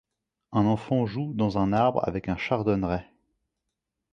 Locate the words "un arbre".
1.59-2.01